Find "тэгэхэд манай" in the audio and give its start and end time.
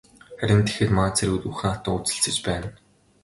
0.67-1.13